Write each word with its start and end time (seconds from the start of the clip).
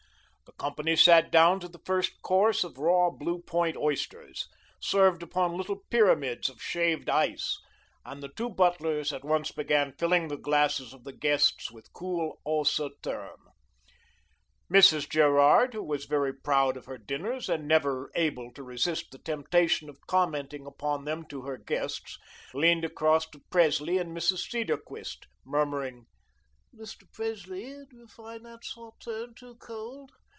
The 0.45 0.65
company 0.69 0.97
sat 0.97 1.31
down 1.31 1.61
to 1.61 1.69
the 1.69 1.79
first 1.85 2.21
course 2.21 2.65
of 2.65 2.77
raw 2.77 3.09
Blue 3.09 3.41
Point 3.41 3.77
oysters, 3.77 4.47
served 4.81 5.23
upon 5.23 5.55
little 5.55 5.77
pyramids 5.89 6.49
of 6.49 6.61
shaved 6.61 7.09
ice, 7.09 7.57
and 8.05 8.21
the 8.21 8.27
two 8.29 8.49
butlers 8.49 9.13
at 9.13 9.23
once 9.23 9.53
began 9.53 9.93
filling 9.93 10.27
the 10.27 10.37
glasses 10.37 10.93
of 10.93 11.05
the 11.05 11.13
guests 11.13 11.71
with 11.71 11.93
cool 11.93 12.41
Haut 12.45 12.67
Sauterne. 12.67 13.53
Mrs. 14.71 15.07
Gerard, 15.09 15.73
who 15.73 15.81
was 15.83 16.03
very 16.03 16.33
proud 16.33 16.75
of 16.75 16.85
her 16.85 16.97
dinners, 16.97 17.47
and 17.47 17.65
never 17.65 18.11
able 18.13 18.51
to 18.51 18.61
resist 18.61 19.09
the 19.11 19.19
temptation 19.19 19.87
of 19.89 20.05
commenting 20.05 20.65
upon 20.67 21.05
them 21.05 21.25
to 21.27 21.43
her 21.43 21.57
guests, 21.57 22.19
leaned 22.53 22.83
across 22.83 23.25
to 23.31 23.39
Presley 23.49 23.97
and 23.97 24.15
Mrs. 24.15 24.49
Cedarquist, 24.49 25.27
murmuring, 25.45 26.07
"Mr. 26.75 27.09
Presley, 27.13 27.71
do 27.89 27.97
you 27.97 28.07
find 28.07 28.45
that 28.45 28.65
Sauterne 28.65 29.33
too 29.33 29.55
cold? 29.55 30.11